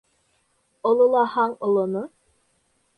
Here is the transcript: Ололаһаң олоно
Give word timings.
Ололаһаң 0.93 1.55
олоно 1.69 2.05